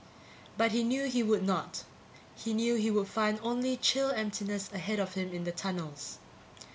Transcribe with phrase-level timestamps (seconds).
[0.57, 1.83] But he knew he would not.
[2.35, 6.17] He knew he would find only chill emptiness ahead of him in the tunnels.